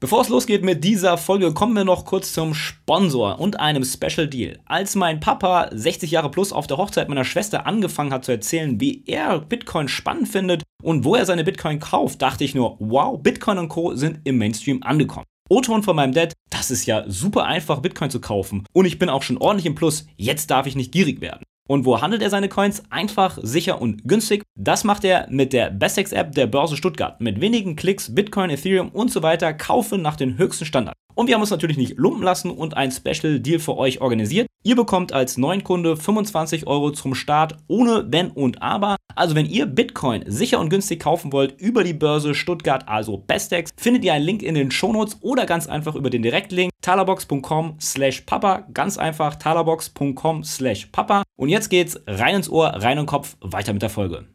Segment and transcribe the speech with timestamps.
[0.00, 4.28] Bevor es losgeht mit dieser Folge, kommen wir noch kurz zum Sponsor und einem Special
[4.28, 4.60] Deal.
[4.64, 8.80] Als mein Papa 60 Jahre plus auf der Hochzeit meiner Schwester angefangen hat zu erzählen,
[8.80, 13.20] wie er Bitcoin spannend findet und wo er seine Bitcoin kauft, dachte ich nur, wow,
[13.20, 13.96] Bitcoin und Co.
[13.96, 15.26] sind im Mainstream angekommen.
[15.50, 18.66] O-Ton von meinem Dad, das ist ja super einfach, Bitcoin zu kaufen.
[18.72, 21.42] Und ich bin auch schon ordentlich im Plus, jetzt darf ich nicht gierig werden.
[21.68, 22.82] Und wo handelt er seine Coins?
[22.88, 24.42] Einfach, sicher und günstig.
[24.56, 27.20] Das macht er mit der Bestex-App der Börse Stuttgart.
[27.20, 30.98] Mit wenigen Klicks Bitcoin, Ethereum und so weiter kaufen nach den höchsten Standards.
[31.14, 34.46] Und wir haben uns natürlich nicht lumpen lassen und ein Special Deal für euch organisiert.
[34.62, 38.96] Ihr bekommt als neuen Kunde 25 Euro zum Start ohne Wenn und Aber.
[39.14, 43.72] Also wenn ihr Bitcoin sicher und günstig kaufen wollt über die Börse Stuttgart, also Bestex,
[43.76, 48.22] findet ihr einen Link in den Shownotes oder ganz einfach über den Direktlink talerbox.com slash
[48.22, 48.66] papa.
[48.72, 51.24] Ganz einfach talerbox.com slash papa.
[51.38, 54.26] Und jetzt geht's rein ins Ohr, rein in den Kopf, weiter mit der Folge.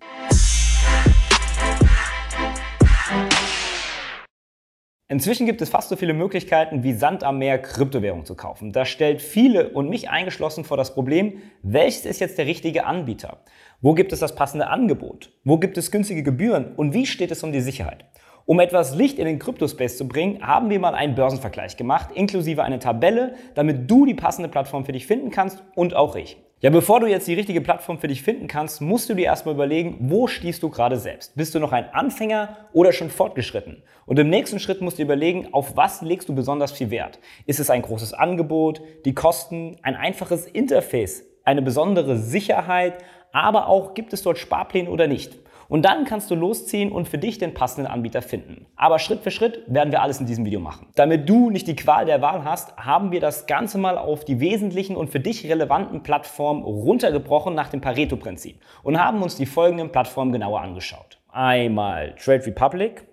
[5.09, 8.71] Inzwischen gibt es fast so viele Möglichkeiten wie Sand am Meer Kryptowährung zu kaufen.
[8.71, 13.43] Das stellt viele und mich eingeschlossen vor das Problem, welches ist jetzt der richtige Anbieter?
[13.81, 15.33] Wo gibt es das passende Angebot?
[15.43, 16.73] Wo gibt es günstige Gebühren?
[16.73, 18.05] Und wie steht es um die Sicherheit?
[18.45, 22.63] Um etwas Licht in den Kryptospace zu bringen, haben wir mal einen Börsenvergleich gemacht, inklusive
[22.63, 26.37] eine Tabelle, damit du die passende Plattform für dich finden kannst und auch ich.
[26.63, 29.53] Ja, bevor du jetzt die richtige Plattform für dich finden kannst, musst du dir erstmal
[29.53, 31.35] überlegen, wo stehst du gerade selbst?
[31.35, 33.83] Bist du noch ein Anfänger oder schon fortgeschritten?
[34.05, 37.19] Und im nächsten Schritt musst du überlegen, auf was legst du besonders viel Wert?
[37.47, 42.93] Ist es ein großes Angebot, die Kosten, ein einfaches Interface, eine besondere Sicherheit,
[43.33, 45.42] aber auch gibt es dort Sparpläne oder nicht?
[45.73, 48.67] Und dann kannst du losziehen und für dich den passenden Anbieter finden.
[48.75, 50.85] Aber Schritt für Schritt werden wir alles in diesem Video machen.
[50.93, 54.39] Damit du nicht die Qual der Wahl hast, haben wir das Ganze mal auf die
[54.39, 59.91] wesentlichen und für dich relevanten Plattformen runtergebrochen nach dem Pareto-Prinzip und haben uns die folgenden
[59.91, 61.19] Plattformen genauer angeschaut.
[61.31, 63.07] Einmal Trade Republic,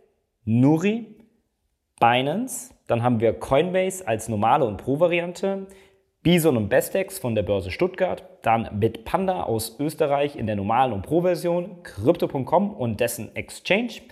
[0.44, 1.16] Nuri,
[1.98, 5.66] Binance, dann haben wir Coinbase als normale und Pro-Variante,
[6.22, 11.00] Bison und Bestex von der Börse Stuttgart, dann Bitpanda aus Österreich in der normalen und
[11.00, 14.02] Pro-Version, Crypto.com und dessen Exchange,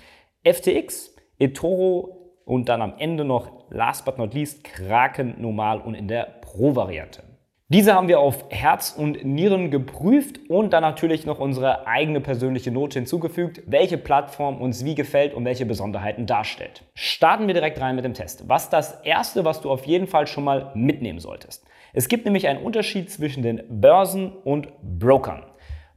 [0.42, 6.08] FTX, eToro und dann am Ende noch, last but not least, Kraken normal und in
[6.08, 7.24] der Pro-Variante.
[7.70, 12.70] Diese haben wir auf Herz und Nieren geprüft und dann natürlich noch unsere eigene persönliche
[12.70, 16.84] Note hinzugefügt, welche Plattform uns wie gefällt und welche Besonderheiten darstellt.
[16.94, 18.48] Starten wir direkt rein mit dem Test.
[18.48, 21.67] Was das erste, was du auf jeden Fall schon mal mitnehmen solltest.
[21.92, 25.44] Es gibt nämlich einen Unterschied zwischen den Börsen und Brokern.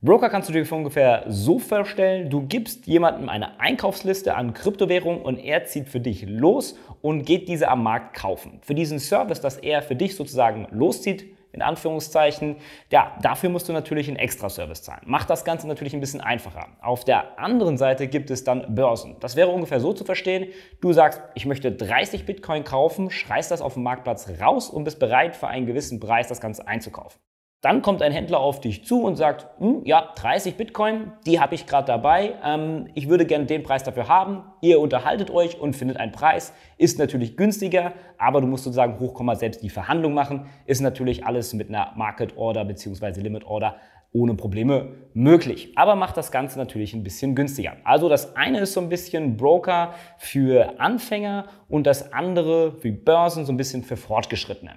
[0.03, 5.37] Broker kannst du dir ungefähr so vorstellen, du gibst jemandem eine Einkaufsliste an Kryptowährungen und
[5.37, 8.59] er zieht für dich los und geht diese am Markt kaufen.
[8.63, 12.57] Für diesen Service, dass er für dich sozusagen loszieht, in Anführungszeichen,
[12.91, 15.01] ja, dafür musst du natürlich einen Extra-Service zahlen.
[15.05, 16.67] Macht das Ganze natürlich ein bisschen einfacher.
[16.81, 19.15] Auf der anderen Seite gibt es dann Börsen.
[19.19, 20.47] Das wäre ungefähr so zu verstehen,
[20.81, 24.99] du sagst, ich möchte 30 Bitcoin kaufen, schreist das auf dem Marktplatz raus und bist
[24.99, 27.19] bereit, für einen gewissen Preis das Ganze einzukaufen.
[27.61, 31.53] Dann kommt ein Händler auf dich zu und sagt, hm, ja, 30 Bitcoin, die habe
[31.53, 32.33] ich gerade dabei.
[32.43, 34.43] Ähm, ich würde gerne den Preis dafür haben.
[34.61, 36.53] Ihr unterhaltet euch und findet einen Preis.
[36.79, 40.47] Ist natürlich günstiger, aber du musst sozusagen hochkomma selbst die Verhandlung machen.
[40.65, 43.21] Ist natürlich alles mit einer Market Order bzw.
[43.21, 43.75] Limit Order
[44.11, 45.71] ohne Probleme möglich.
[45.75, 47.77] Aber macht das Ganze natürlich ein bisschen günstiger.
[47.83, 53.45] Also das eine ist so ein bisschen Broker für Anfänger und das andere wie Börsen
[53.45, 54.71] so ein bisschen für Fortgeschrittene.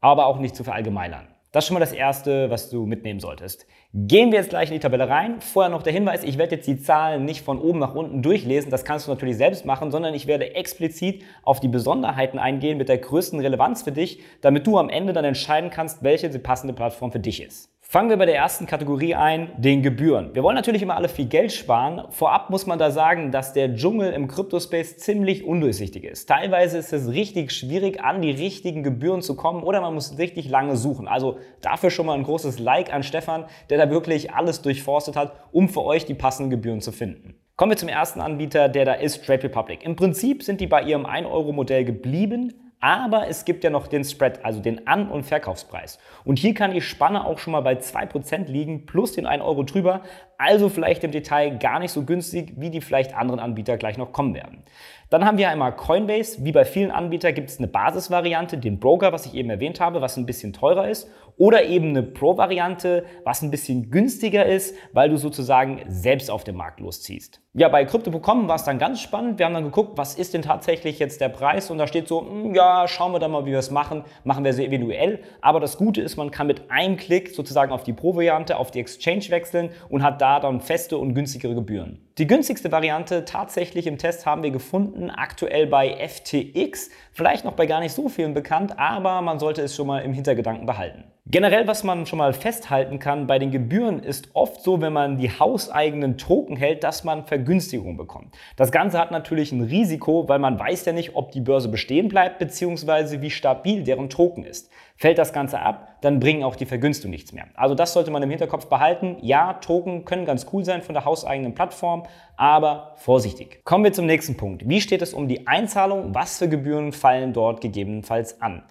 [0.00, 1.26] Aber auch nicht zu verallgemeinern.
[1.50, 3.66] Das ist schon mal das Erste, was du mitnehmen solltest.
[3.94, 5.40] Gehen wir jetzt gleich in die Tabelle rein.
[5.40, 8.70] Vorher noch der Hinweis, ich werde jetzt die Zahlen nicht von oben nach unten durchlesen,
[8.70, 12.90] das kannst du natürlich selbst machen, sondern ich werde explizit auf die Besonderheiten eingehen mit
[12.90, 16.74] der größten Relevanz für dich, damit du am Ende dann entscheiden kannst, welche die passende
[16.74, 17.70] Plattform für dich ist.
[17.90, 20.34] Fangen wir bei der ersten Kategorie ein, den Gebühren.
[20.34, 22.02] Wir wollen natürlich immer alle viel Geld sparen.
[22.10, 26.26] Vorab muss man da sagen, dass der Dschungel im Kryptospace ziemlich undurchsichtig ist.
[26.26, 30.50] Teilweise ist es richtig schwierig, an die richtigen Gebühren zu kommen oder man muss richtig
[30.50, 31.08] lange suchen.
[31.08, 35.32] Also dafür schon mal ein großes Like an Stefan, der da wirklich alles durchforstet hat,
[35.50, 37.36] um für euch die passenden Gebühren zu finden.
[37.56, 39.82] Kommen wir zum ersten Anbieter, der da ist, Trade Republic.
[39.82, 44.44] Im Prinzip sind die bei ihrem 1-Euro-Modell geblieben, aber es gibt ja noch den Spread,
[44.44, 45.98] also den An- und Verkaufspreis.
[46.24, 49.64] Und hier kann die Spanne auch schon mal bei 2% liegen, plus den 1 Euro
[49.64, 50.02] drüber.
[50.36, 54.12] Also vielleicht im Detail gar nicht so günstig, wie die vielleicht anderen Anbieter gleich noch
[54.12, 54.62] kommen werden.
[55.10, 56.44] Dann haben wir einmal Coinbase.
[56.44, 60.02] Wie bei vielen Anbietern gibt es eine Basisvariante, den Broker, was ich eben erwähnt habe,
[60.02, 61.08] was ein bisschen teurer ist.
[61.38, 66.56] Oder eben eine Pro-Variante, was ein bisschen günstiger ist, weil du sozusagen selbst auf den
[66.56, 67.40] Markt losziehst.
[67.54, 69.38] Ja, bei Crypto.com war es dann ganz spannend.
[69.38, 71.70] Wir haben dann geguckt, was ist denn tatsächlich jetzt der Preis?
[71.70, 74.04] Und da steht so, hm, ja, schauen wir dann mal, wie wir es machen.
[74.24, 75.20] Machen wir sehr individuell.
[75.40, 78.80] Aber das Gute ist, man kann mit einem Klick sozusagen auf die Pro-Variante, auf die
[78.80, 82.07] Exchange wechseln und hat da dann feste und günstigere Gebühren.
[82.18, 87.66] Die günstigste Variante tatsächlich im Test haben wir gefunden, aktuell bei FTX, vielleicht noch bei
[87.66, 91.02] gar nicht so vielen bekannt, aber man sollte es schon mal im Hintergedanken behalten.
[91.30, 95.18] Generell, was man schon mal festhalten kann, bei den Gebühren ist oft so, wenn man
[95.18, 98.34] die hauseigenen Token hält, dass man Vergünstigungen bekommt.
[98.56, 102.08] Das Ganze hat natürlich ein Risiko, weil man weiß ja nicht, ob die Börse bestehen
[102.08, 104.70] bleibt, beziehungsweise wie stabil deren Token ist.
[104.96, 107.44] Fällt das Ganze ab, dann bringen auch die Vergünstigungen nichts mehr.
[107.54, 109.18] Also das sollte man im Hinterkopf behalten.
[109.20, 112.04] Ja, Token können ganz cool sein von der hauseigenen Plattform,
[112.38, 113.64] aber vorsichtig.
[113.64, 114.68] Kommen wir zum nächsten Punkt.
[114.68, 116.14] Wie steht es um die Einzahlung?
[116.14, 118.62] Was für Gebühren fallen dort gegebenenfalls an?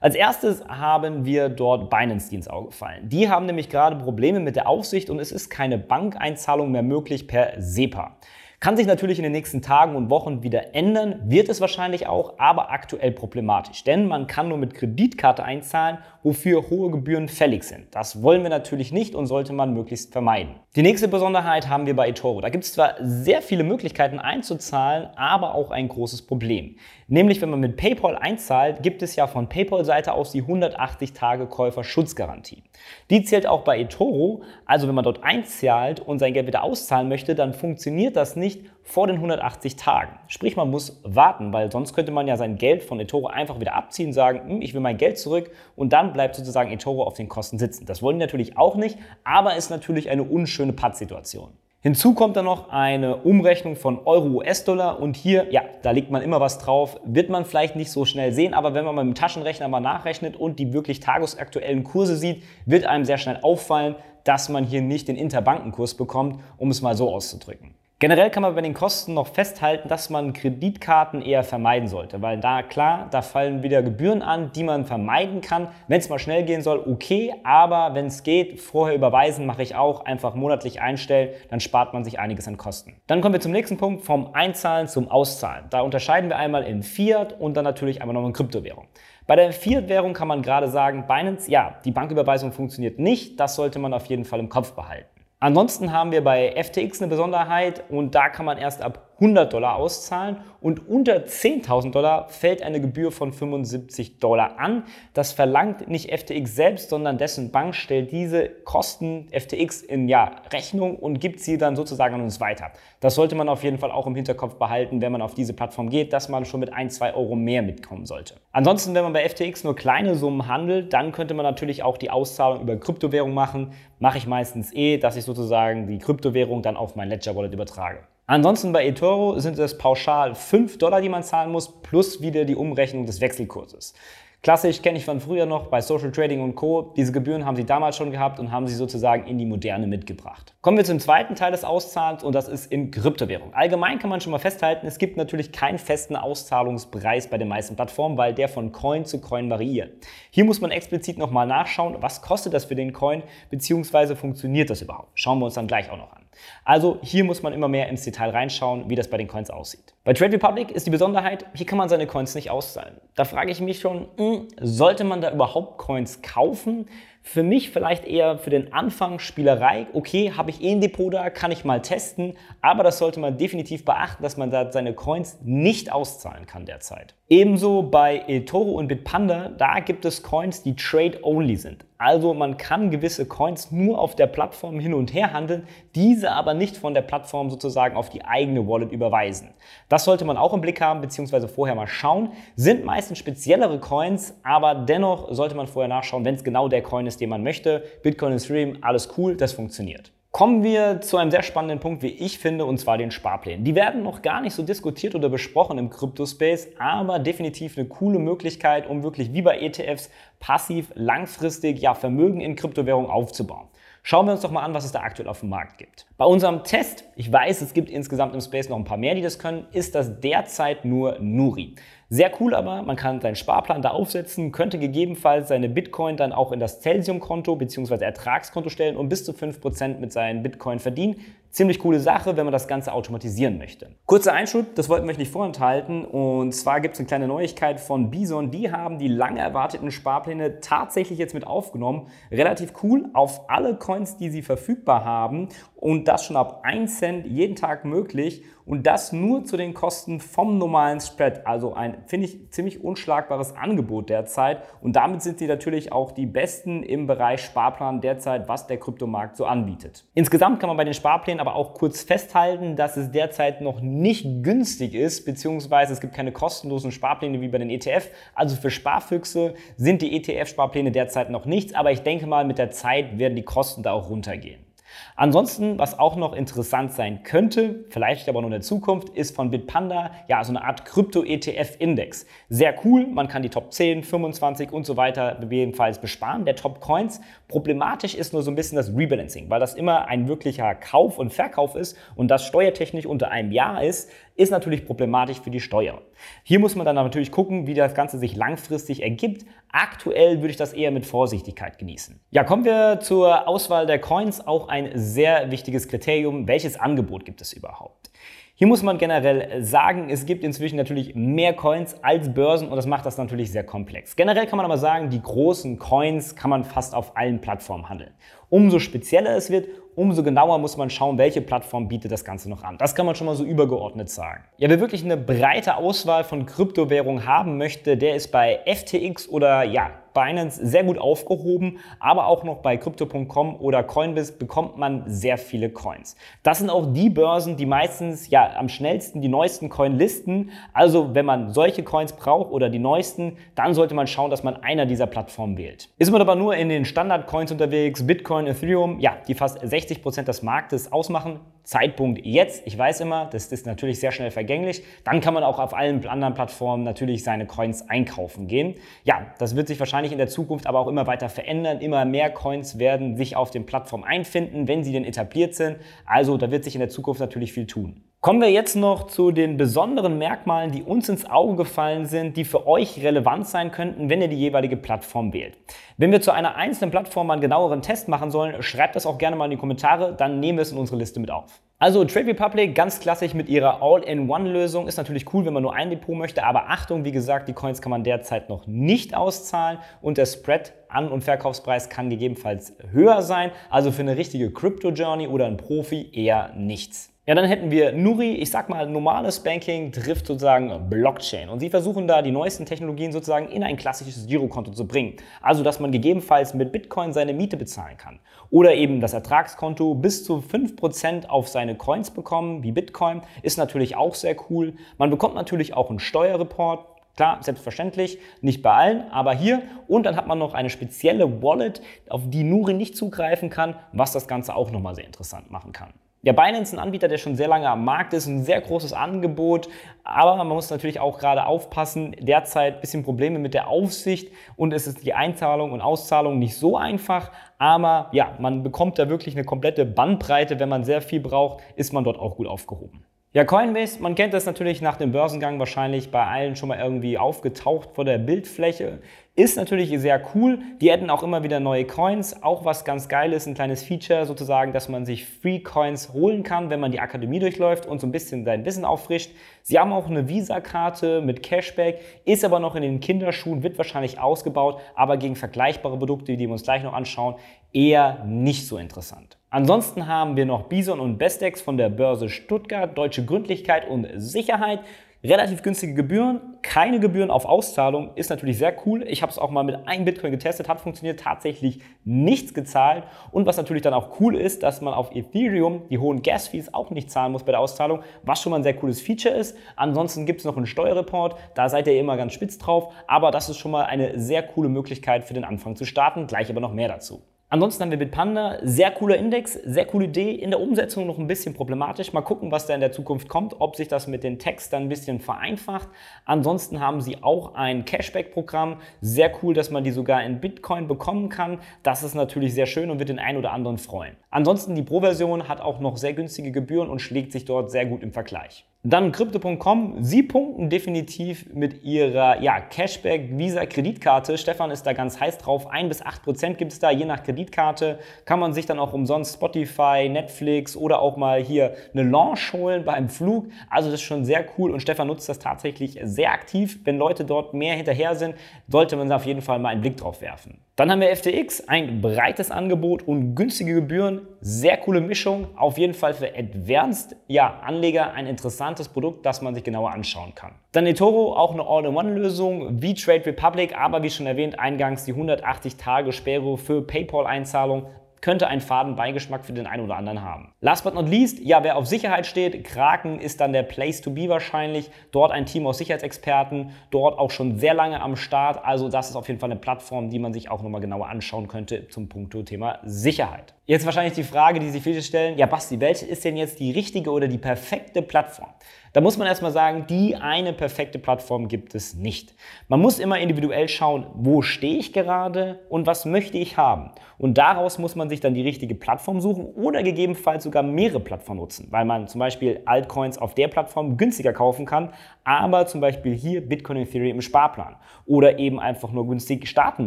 [0.00, 3.08] Als erstes haben wir dort Binance ins Auge gefallen.
[3.08, 7.26] Die haben nämlich gerade Probleme mit der Aufsicht und es ist keine Bankeinzahlung mehr möglich
[7.26, 8.16] per SEPA.
[8.58, 12.38] Kann sich natürlich in den nächsten Tagen und Wochen wieder ändern, wird es wahrscheinlich auch,
[12.38, 13.84] aber aktuell problematisch.
[13.84, 17.94] Denn man kann nur mit Kreditkarte einzahlen, wofür hohe Gebühren fällig sind.
[17.94, 20.54] Das wollen wir natürlich nicht und sollte man möglichst vermeiden.
[20.76, 22.42] Die nächste Besonderheit haben wir bei eToro.
[22.42, 26.76] Da gibt es zwar sehr viele Möglichkeiten einzuzahlen, aber auch ein großes Problem.
[27.08, 31.46] Nämlich, wenn man mit PayPal einzahlt, gibt es ja von PayPal-Seite aus die 180 Tage
[31.46, 32.62] Käuferschutzgarantie.
[33.08, 34.42] Die zählt auch bei eToro.
[34.66, 38.60] Also wenn man dort einzahlt und sein Geld wieder auszahlen möchte, dann funktioniert das nicht
[38.86, 40.12] vor den 180 Tagen.
[40.28, 43.74] Sprich, man muss warten, weil sonst könnte man ja sein Geld von eToro einfach wieder
[43.74, 47.28] abziehen, sagen, hm, ich will mein Geld zurück und dann bleibt sozusagen eToro auf den
[47.28, 47.84] Kosten sitzen.
[47.84, 51.48] Das wollen die natürlich auch nicht, aber ist natürlich eine unschöne Pattsituation.
[51.80, 56.40] Hinzu kommt dann noch eine Umrechnung von Euro-US-Dollar und hier, ja, da legt man immer
[56.40, 59.66] was drauf, wird man vielleicht nicht so schnell sehen, aber wenn man mit dem Taschenrechner
[59.68, 64.64] mal nachrechnet und die wirklich tagesaktuellen Kurse sieht, wird einem sehr schnell auffallen, dass man
[64.64, 67.75] hier nicht den Interbankenkurs bekommt, um es mal so auszudrücken.
[67.98, 72.38] Generell kann man bei den Kosten noch festhalten, dass man Kreditkarten eher vermeiden sollte, weil
[72.38, 75.68] da klar, da fallen wieder Gebühren an, die man vermeiden kann.
[75.88, 79.76] Wenn es mal schnell gehen soll, okay, aber wenn es geht, vorher überweisen mache ich
[79.76, 83.00] auch, einfach monatlich einstellen, dann spart man sich einiges an Kosten.
[83.06, 85.64] Dann kommen wir zum nächsten Punkt, vom Einzahlen zum Auszahlen.
[85.70, 88.88] Da unterscheiden wir einmal in Fiat und dann natürlich einmal noch in Kryptowährung.
[89.26, 93.78] Bei der Fiat-Währung kann man gerade sagen, Binance, ja, die Banküberweisung funktioniert nicht, das sollte
[93.78, 95.15] man auf jeden Fall im Kopf behalten.
[95.38, 99.76] Ansonsten haben wir bei FTX eine Besonderheit und da kann man erst ab 100 Dollar
[99.76, 104.84] auszahlen und unter 10.000 Dollar fällt eine Gebühr von 75 Dollar an.
[105.14, 110.96] Das verlangt nicht FTX selbst, sondern dessen Bank stellt diese Kosten FTX in ja, Rechnung
[110.96, 112.72] und gibt sie dann sozusagen an uns weiter.
[113.00, 115.88] Das sollte man auf jeden Fall auch im Hinterkopf behalten, wenn man auf diese Plattform
[115.88, 118.34] geht, dass man schon mit 1, 2 Euro mehr mitkommen sollte.
[118.52, 122.10] Ansonsten, wenn man bei FTX nur kleine Summen handelt, dann könnte man natürlich auch die
[122.10, 123.72] Auszahlung über Kryptowährung machen.
[123.98, 128.00] Mache ich meistens eh, dass ich sozusagen die Kryptowährung dann auf mein Ledger Wallet übertrage.
[128.28, 132.56] Ansonsten bei eToro sind es pauschal 5 Dollar, die man zahlen muss, plus wieder die
[132.56, 133.94] Umrechnung des Wechselkurses.
[134.42, 136.92] Klassisch kenne ich von früher noch bei Social Trading und Co.
[136.96, 140.54] Diese Gebühren haben sie damals schon gehabt und haben sie sozusagen in die Moderne mitgebracht.
[140.60, 143.54] Kommen wir zum zweiten Teil des Auszahlens und das ist in Kryptowährung.
[143.54, 147.76] Allgemein kann man schon mal festhalten, es gibt natürlich keinen festen Auszahlungspreis bei den meisten
[147.76, 150.04] Plattformen, weil der von Coin zu Coin variiert.
[150.30, 154.82] Hier muss man explizit nochmal nachschauen, was kostet das für den Coin, beziehungsweise funktioniert das
[154.82, 155.10] überhaupt.
[155.14, 156.25] Schauen wir uns dann gleich auch noch an.
[156.64, 159.94] Also hier muss man immer mehr ins Detail reinschauen, wie das bei den Coins aussieht.
[160.04, 162.96] Bei Trade Republic ist die Besonderheit, hier kann man seine Coins nicht auszahlen.
[163.14, 166.88] Da frage ich mich schon, mh, hm, sollte man da überhaupt Coins kaufen?
[167.28, 169.88] Für mich vielleicht eher für den Anfang Spielerei.
[169.92, 173.36] Okay, habe ich eh ein Depot da, kann ich mal testen, aber das sollte man
[173.36, 177.16] definitiv beachten, dass man da seine Coins nicht auszahlen kann derzeit.
[177.28, 181.84] Ebenso bei eToro und Bitpanda, da gibt es Coins, die Trade-Only sind.
[181.98, 186.52] Also man kann gewisse Coins nur auf der Plattform hin und her handeln, diese aber
[186.52, 189.54] nicht von der Plattform sozusagen auf die eigene Wallet überweisen.
[189.88, 192.32] Das sollte man auch im Blick haben, beziehungsweise vorher mal schauen.
[192.54, 197.06] Sind meistens speziellere Coins, aber dennoch sollte man vorher nachschauen, wenn es genau der Coin
[197.06, 197.84] ist, den man möchte.
[198.02, 200.12] Bitcoin, Ethereum, alles cool, das funktioniert.
[200.36, 203.64] Kommen wir zu einem sehr spannenden Punkt, wie ich finde, und zwar den Sparplänen.
[203.64, 208.18] Die werden noch gar nicht so diskutiert oder besprochen im Crypto-Space, aber definitiv eine coole
[208.18, 213.68] Möglichkeit, um wirklich wie bei ETFs passiv langfristig ja Vermögen in Kryptowährungen aufzubauen.
[214.08, 216.06] Schauen wir uns doch mal an, was es da aktuell auf dem Markt gibt.
[216.16, 219.20] Bei unserem Test, ich weiß, es gibt insgesamt im Space noch ein paar mehr, die
[219.20, 221.74] das können, ist das derzeit nur Nuri.
[222.08, 226.52] Sehr cool aber, man kann seinen Sparplan da aufsetzen, könnte gegebenenfalls seine Bitcoin dann auch
[226.52, 228.04] in das Celsium-Konto bzw.
[228.04, 231.16] Ertragskonto stellen und bis zu 5% mit seinen Bitcoin verdienen.
[231.56, 233.88] Ziemlich coole Sache, wenn man das Ganze automatisieren möchte.
[234.04, 236.04] Kurzer Einschub, das wollten wir euch nicht vorenthalten.
[236.04, 238.50] Und zwar gibt es eine kleine Neuigkeit von Bison.
[238.50, 242.08] Die haben die lange erwarteten Sparpläne tatsächlich jetzt mit aufgenommen.
[242.30, 245.48] Relativ cool auf alle Coins, die sie verfügbar haben.
[245.86, 250.18] Und das schon ab 1 Cent jeden Tag möglich und das nur zu den Kosten
[250.18, 251.46] vom normalen Spread.
[251.46, 254.62] Also ein, finde ich, ziemlich unschlagbares Angebot derzeit.
[254.80, 259.36] Und damit sind sie natürlich auch die besten im Bereich Sparplan derzeit, was der Kryptomarkt
[259.36, 260.04] so anbietet.
[260.14, 264.42] Insgesamt kann man bei den Sparplänen aber auch kurz festhalten, dass es derzeit noch nicht
[264.42, 268.10] günstig ist, beziehungsweise es gibt keine kostenlosen Sparpläne wie bei den ETF.
[268.34, 272.72] Also für Sparfüchse sind die ETF-Sparpläne derzeit noch nichts, aber ich denke mal, mit der
[272.72, 274.65] Zeit werden die Kosten da auch runtergehen.
[275.14, 279.50] Ansonsten, was auch noch interessant sein könnte, vielleicht aber nur in der Zukunft, ist von
[279.50, 282.26] Bitpanda ja so eine Art Krypto-ETF-Index.
[282.48, 286.80] Sehr cool, man kann die Top 10, 25 und so weiter jedenfalls besparen, der Top
[286.80, 287.20] Coins.
[287.48, 291.32] Problematisch ist nur so ein bisschen das Rebalancing, weil das immer ein wirklicher Kauf und
[291.32, 296.02] Verkauf ist und das steuertechnisch unter einem Jahr ist, ist natürlich problematisch für die Steuer.
[296.42, 299.46] Hier muss man dann natürlich gucken, wie das Ganze sich langfristig ergibt.
[299.72, 302.20] Aktuell würde ich das eher mit Vorsichtigkeit genießen.
[302.30, 304.46] Ja, kommen wir zur Auswahl der Coins.
[304.46, 306.46] Auch ein sehr wichtiges Kriterium.
[306.46, 308.10] Welches Angebot gibt es überhaupt?
[308.58, 312.86] Hier muss man generell sagen, es gibt inzwischen natürlich mehr Coins als Börsen und das
[312.86, 314.16] macht das natürlich sehr komplex.
[314.16, 318.12] Generell kann man aber sagen, die großen Coins kann man fast auf allen Plattformen handeln.
[318.48, 322.64] Umso spezieller es wird, umso genauer muss man schauen, welche Plattform bietet das Ganze noch
[322.64, 322.78] an.
[322.78, 324.44] Das kann man schon mal so übergeordnet sagen.
[324.56, 329.64] Ja, wer wirklich eine breite Auswahl von Kryptowährungen haben möchte, der ist bei FTX oder
[329.64, 335.36] ja, Binance sehr gut aufgehoben, aber auch noch bei Crypto.com oder Coinbase bekommt man sehr
[335.36, 336.16] viele Coins.
[336.42, 340.50] Das sind auch die Börsen, die meistens ja am schnellsten die neuesten Coin listen.
[340.72, 344.56] Also wenn man solche Coins braucht oder die neuesten, dann sollte man schauen, dass man
[344.56, 345.90] einer dieser Plattformen wählt.
[345.98, 350.28] Ist man aber nur in den Standard-Coins unterwegs, Bitcoin, Ethereum, ja, die fast 60 Prozent
[350.28, 352.62] des Marktes ausmachen, Zeitpunkt jetzt.
[352.64, 354.84] Ich weiß immer, das ist natürlich sehr schnell vergänglich.
[355.02, 358.76] Dann kann man auch auf allen anderen Plattformen natürlich seine Coins einkaufen gehen.
[359.02, 361.80] Ja, das wird sich wahrscheinlich in der Zukunft aber auch immer weiter verändern.
[361.80, 365.78] Immer mehr Coins werden sich auf den Plattformen einfinden, wenn sie denn etabliert sind.
[366.04, 368.00] Also da wird sich in der Zukunft natürlich viel tun.
[368.26, 372.44] Kommen wir jetzt noch zu den besonderen Merkmalen, die uns ins Auge gefallen sind, die
[372.44, 375.56] für euch relevant sein könnten, wenn ihr die jeweilige Plattform wählt.
[375.96, 379.18] Wenn wir zu einer einzelnen Plattform mal einen genaueren Test machen sollen, schreibt das auch
[379.18, 381.60] gerne mal in die Kommentare, dann nehmen wir es in unsere Liste mit auf.
[381.78, 385.90] Also Trade Republic, ganz klassisch mit ihrer All-in-One-Lösung, ist natürlich cool, wenn man nur ein
[385.90, 390.18] Depot möchte, aber Achtung, wie gesagt, die Coins kann man derzeit noch nicht auszahlen und
[390.18, 395.46] der Spread an- und Verkaufspreis kann gegebenenfalls höher sein, also für eine richtige Crypto-Journey oder
[395.46, 397.15] einen Profi eher nichts.
[397.28, 401.48] Ja, dann hätten wir Nuri, ich sag mal, normales Banking trifft sozusagen Blockchain.
[401.48, 405.16] Und sie versuchen da die neuesten Technologien sozusagen in ein klassisches Girokonto zu bringen.
[405.42, 408.20] Also, dass man gegebenenfalls mit Bitcoin seine Miete bezahlen kann.
[408.50, 413.96] Oder eben das Ertragskonto bis zu 5% auf seine Coins bekommen, wie Bitcoin, ist natürlich
[413.96, 414.74] auch sehr cool.
[414.96, 419.62] Man bekommt natürlich auch einen Steuerreport, Klar, selbstverständlich, nicht bei allen, aber hier.
[419.88, 421.80] Und dann hat man noch eine spezielle Wallet,
[422.10, 425.94] auf die Nuri nicht zugreifen kann, was das Ganze auch nochmal sehr interessant machen kann.
[426.26, 428.92] Ja, Binance ist ein Anbieter, der schon sehr lange am Markt ist, ein sehr großes
[428.92, 429.68] Angebot,
[430.02, 434.72] aber man muss natürlich auch gerade aufpassen, derzeit ein bisschen Probleme mit der Aufsicht und
[434.72, 439.36] es ist die Einzahlung und Auszahlung nicht so einfach, aber ja, man bekommt da wirklich
[439.36, 443.04] eine komplette Bandbreite, wenn man sehr viel braucht, ist man dort auch gut aufgehoben.
[443.32, 447.18] Ja, Coinbase, man kennt das natürlich nach dem Börsengang wahrscheinlich bei allen schon mal irgendwie
[447.18, 448.98] aufgetaucht vor der Bildfläche.
[449.38, 450.60] Ist natürlich sehr cool.
[450.80, 452.42] Die hätten auch immer wieder neue Coins.
[452.42, 456.42] Auch was ganz geil ist, ein kleines Feature sozusagen, dass man sich Free Coins holen
[456.42, 459.32] kann, wenn man die Akademie durchläuft und so ein bisschen sein Wissen auffrischt.
[459.62, 464.18] Sie haben auch eine Visa-Karte mit Cashback, ist aber noch in den Kinderschuhen, wird wahrscheinlich
[464.18, 467.34] ausgebaut, aber gegen vergleichbare Produkte, die wir uns gleich noch anschauen,
[467.74, 469.36] eher nicht so interessant.
[469.50, 474.80] Ansonsten haben wir noch Bison und Bestex von der Börse Stuttgart, Deutsche Gründlichkeit und Sicherheit.
[475.28, 479.02] Relativ günstige Gebühren, keine Gebühren auf Auszahlung, ist natürlich sehr cool.
[479.08, 483.02] Ich habe es auch mal mit einem Bitcoin getestet, hat funktioniert, tatsächlich nichts gezahlt.
[483.32, 486.90] Und was natürlich dann auch cool ist, dass man auf Ethereum die hohen Gas-Fees auch
[486.90, 489.56] nicht zahlen muss bei der Auszahlung, was schon mal ein sehr cooles Feature ist.
[489.74, 493.48] Ansonsten gibt es noch einen Steuerreport, da seid ihr immer ganz spitz drauf, aber das
[493.48, 496.28] ist schon mal eine sehr coole Möglichkeit für den Anfang zu starten.
[496.28, 497.22] Gleich aber noch mehr dazu.
[497.48, 501.28] Ansonsten haben wir Bitpanda, sehr cooler Index, sehr coole Idee, in der Umsetzung noch ein
[501.28, 502.12] bisschen problematisch.
[502.12, 504.82] Mal gucken, was da in der Zukunft kommt, ob sich das mit den Tags dann
[504.82, 505.88] ein bisschen vereinfacht.
[506.24, 511.28] Ansonsten haben sie auch ein Cashback-Programm, sehr cool, dass man die sogar in Bitcoin bekommen
[511.28, 511.60] kann.
[511.84, 514.16] Das ist natürlich sehr schön und wird den einen oder anderen freuen.
[514.30, 518.02] Ansonsten die Pro-Version hat auch noch sehr günstige Gebühren und schlägt sich dort sehr gut
[518.02, 518.66] im Vergleich.
[518.88, 524.38] Dann Crypto.com, sie punkten definitiv mit ihrer ja, Cashback Visa Kreditkarte.
[524.38, 525.66] Stefan ist da ganz heiß drauf.
[525.66, 527.98] 1 bis 8 Prozent gibt es da, je nach Kreditkarte.
[528.26, 532.84] Kann man sich dann auch umsonst Spotify, Netflix oder auch mal hier eine Launch holen
[532.84, 533.48] beim Flug.
[533.68, 536.78] Also das ist schon sehr cool und Stefan nutzt das tatsächlich sehr aktiv.
[536.84, 538.36] Wenn Leute dort mehr hinterher sind,
[538.68, 540.60] sollte man da auf jeden Fall mal einen Blick drauf werfen.
[540.76, 544.28] Dann haben wir FTX, ein breites Angebot und günstige Gebühren.
[544.42, 545.48] Sehr coole Mischung.
[545.56, 550.34] Auf jeden Fall für Advanced ja, Anleger ein interessantes Produkt, das man sich genauer anschauen
[550.34, 550.52] kann.
[550.72, 556.58] Dann eToro, auch eine All-in-One-Lösung wie Trade Republic, aber wie schon erwähnt, eingangs die 180-Tage-Sperre
[556.58, 557.86] für PayPal-Einzahlung
[558.20, 560.52] könnte einen faden Beigeschmack für den einen oder anderen haben.
[560.60, 564.10] Last but not least, ja, wer auf Sicherheit steht, Kraken ist dann der Place to
[564.10, 564.90] be wahrscheinlich.
[565.12, 568.64] Dort ein Team aus Sicherheitsexperten, dort auch schon sehr lange am Start.
[568.64, 571.48] Also das ist auf jeden Fall eine Plattform, die man sich auch nochmal genauer anschauen
[571.48, 573.54] könnte zum Punkto Thema Sicherheit.
[573.68, 576.70] Jetzt wahrscheinlich die Frage, die sich viele stellen, ja Basti, welche ist denn jetzt die
[576.70, 578.50] richtige oder die perfekte Plattform?
[578.96, 582.34] Da muss man erstmal sagen, die eine perfekte Plattform gibt es nicht.
[582.68, 586.92] Man muss immer individuell schauen, wo stehe ich gerade und was möchte ich haben.
[587.18, 591.42] Und daraus muss man sich dann die richtige Plattform suchen oder gegebenenfalls sogar mehrere Plattformen
[591.42, 596.14] nutzen, weil man zum Beispiel Altcoins auf der Plattform günstiger kaufen kann, aber zum Beispiel
[596.14, 599.86] hier Bitcoin Ethereum im Sparplan oder eben einfach nur günstig starten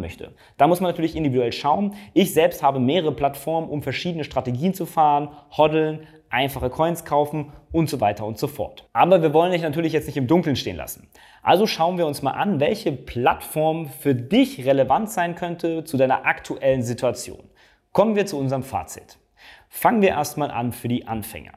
[0.00, 0.36] möchte.
[0.56, 1.94] Da muss man natürlich individuell schauen.
[2.14, 7.90] Ich selbst habe mehrere Plattformen um verschiedene Strategien zu fahren, hoddeln, einfache Coins kaufen und
[7.90, 8.88] so weiter und so fort.
[8.92, 11.08] Aber wir wollen dich natürlich jetzt nicht im Dunkeln stehen lassen.
[11.42, 16.24] Also schauen wir uns mal an, welche Plattform für dich relevant sein könnte zu deiner
[16.26, 17.50] aktuellen Situation.
[17.92, 19.18] Kommen wir zu unserem Fazit.
[19.68, 21.52] Fangen wir erstmal an für die Anfänger.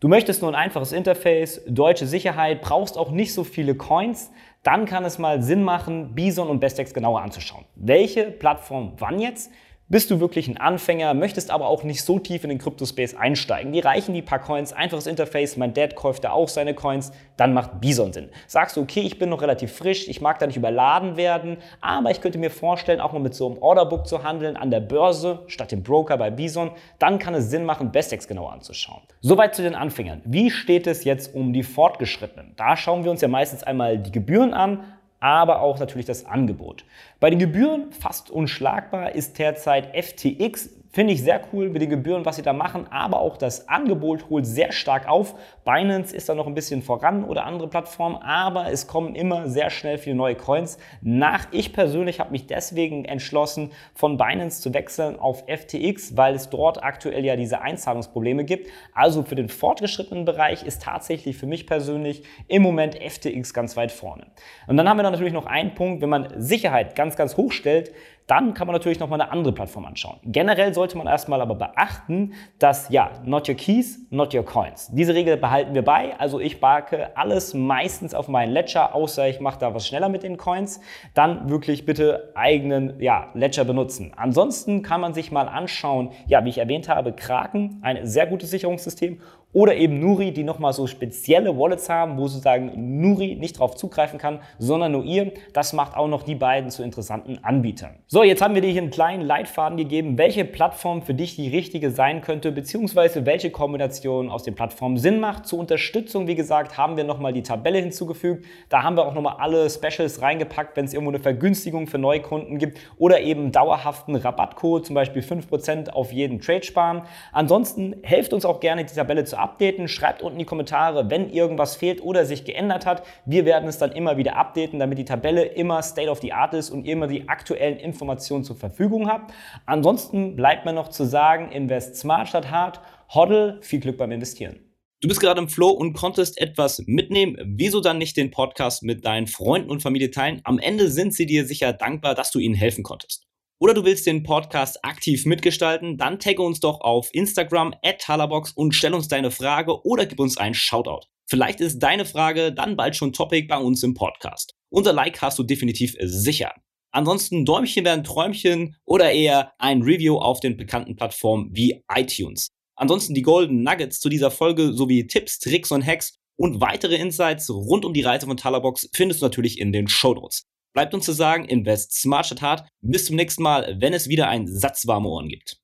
[0.00, 4.30] Du möchtest nur ein einfaches Interface, deutsche Sicherheit, brauchst auch nicht so viele Coins,
[4.62, 7.64] dann kann es mal Sinn machen, Bison und Bestex genauer anzuschauen.
[7.74, 9.50] Welche Plattform wann jetzt?
[9.90, 13.72] Bist du wirklich ein Anfänger, möchtest aber auch nicht so tief in den Crypto-Space einsteigen?
[13.72, 17.54] Die reichen die paar Coins, einfaches Interface, mein Dad kauft da auch seine Coins, dann
[17.54, 18.28] macht Bison Sinn.
[18.46, 22.10] Sagst du, okay, ich bin noch relativ frisch, ich mag da nicht überladen werden, aber
[22.10, 25.44] ich könnte mir vorstellen, auch mal mit so einem Orderbook zu handeln an der Börse
[25.46, 29.00] statt dem Broker bei Bison, dann kann es Sinn machen, Bestex genauer anzuschauen.
[29.22, 30.20] Soweit zu den Anfängern.
[30.26, 32.52] Wie steht es jetzt um die Fortgeschrittenen?
[32.56, 34.84] Da schauen wir uns ja meistens einmal die Gebühren an,
[35.20, 36.84] aber auch natürlich das Angebot.
[37.20, 42.24] Bei den Gebühren fast unschlagbar ist derzeit FTX Finde ich sehr cool mit den Gebühren,
[42.24, 45.36] was sie da machen, aber auch das Angebot holt sehr stark auf.
[45.64, 49.70] Binance ist da noch ein bisschen voran oder andere Plattformen, aber es kommen immer sehr
[49.70, 51.46] schnell viele neue Coins nach.
[51.52, 56.82] Ich persönlich habe mich deswegen entschlossen, von Binance zu wechseln auf FTX, weil es dort
[56.82, 58.68] aktuell ja diese Einzahlungsprobleme gibt.
[58.92, 63.92] Also für den fortgeschrittenen Bereich ist tatsächlich für mich persönlich im Moment FTX ganz weit
[63.92, 64.26] vorne.
[64.66, 67.92] Und dann haben wir natürlich noch einen Punkt, wenn man Sicherheit ganz, ganz hoch stellt,
[68.28, 70.18] dann kann man natürlich noch mal eine andere Plattform anschauen.
[70.22, 74.90] Generell sollte man erstmal aber beachten, dass ja, not your keys, not your coins.
[74.92, 76.14] Diese Regel behalten wir bei.
[76.18, 80.22] Also ich barke alles meistens auf meinen Ledger, außer ich mache da was schneller mit
[80.22, 80.80] den Coins.
[81.14, 84.12] Dann wirklich bitte eigenen ja, Ledger benutzen.
[84.14, 88.50] Ansonsten kann man sich mal anschauen, ja, wie ich erwähnt habe, Kraken, ein sehr gutes
[88.50, 93.76] Sicherungssystem oder eben Nuri, die nochmal so spezielle Wallets haben, wo sozusagen Nuri nicht drauf
[93.76, 95.32] zugreifen kann, sondern nur ihr.
[95.54, 97.96] Das macht auch noch die beiden zu interessanten Anbietern.
[98.06, 101.48] So, jetzt haben wir dir hier einen kleinen Leitfaden gegeben, welche Plattform für dich die
[101.48, 105.46] richtige sein könnte, beziehungsweise welche Kombination aus den Plattformen Sinn macht.
[105.46, 108.44] Zur Unterstützung, wie gesagt, haben wir nochmal die Tabelle hinzugefügt.
[108.68, 112.58] Da haben wir auch nochmal alle Specials reingepackt, wenn es irgendwo eine Vergünstigung für Neukunden
[112.58, 117.02] gibt oder eben dauerhaften Rabattcode, zum Beispiel 5% auf jeden Trade sparen.
[117.32, 119.88] Ansonsten helft uns auch gerne, die Tabelle zu updaten.
[119.88, 123.02] Schreibt unten in die Kommentare, wenn irgendwas fehlt oder sich geändert hat.
[123.24, 126.54] Wir werden es dann immer wieder updaten, damit die Tabelle immer State of the Art
[126.54, 129.32] ist und ihr immer die aktuellen Informationen zur Verfügung habt.
[129.66, 132.80] Ansonsten bleibt mir noch zu sagen, invest smart statt hart.
[133.08, 134.60] Hoddle, viel Glück beim Investieren.
[135.00, 137.36] Du bist gerade im Flow und konntest etwas mitnehmen.
[137.44, 140.40] Wieso dann nicht den Podcast mit deinen Freunden und Familie teilen?
[140.42, 143.27] Am Ende sind sie dir sicher dankbar, dass du ihnen helfen konntest
[143.58, 148.52] oder du willst den Podcast aktiv mitgestalten, dann tagge uns doch auf Instagram at Talabox
[148.52, 151.06] und stell uns deine Frage oder gib uns einen Shoutout.
[151.26, 154.54] Vielleicht ist deine Frage dann bald schon Topic bei uns im Podcast.
[154.70, 156.52] Unser Like hast du definitiv sicher.
[156.90, 162.48] Ansonsten Däumchen werden Träumchen oder eher ein Review auf den bekannten Plattformen wie iTunes.
[162.76, 167.50] Ansonsten die Golden Nuggets zu dieser Folge sowie Tipps, Tricks und Hacks und weitere Insights
[167.50, 170.46] rund um die Reise von Talabox findest du natürlich in den Show Notes.
[170.74, 172.68] Bleibt uns zu sagen, invest smart statt hart.
[172.80, 175.60] Bis zum nächsten Mal, wenn es wieder ein Satz warme Ohren gibt.